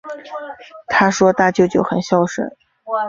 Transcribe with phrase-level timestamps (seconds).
[0.87, 2.57] 她说大舅舅很孝顺